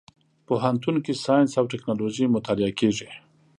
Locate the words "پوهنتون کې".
0.47-1.13